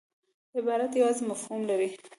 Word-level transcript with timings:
عبارت 0.57 0.91
یوازي 0.99 1.21
یو 1.23 1.29
مفهوم 1.31 1.61
لري. 1.69 1.89